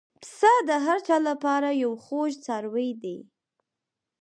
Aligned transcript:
پسه 0.21 0.51
د 0.69 0.71
هر 0.85 0.99
چا 1.07 1.17
له 1.27 1.33
پاره 1.43 1.71
یو 1.83 1.91
خوږ 2.03 2.31
څاروی 2.45 2.89
دی. 3.01 3.17